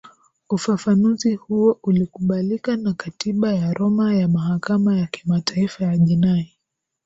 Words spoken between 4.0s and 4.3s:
ya